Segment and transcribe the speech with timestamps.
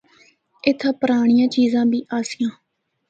[0.67, 2.51] اِتھا پرانڑیاں چیزاں بھی آسیاں۔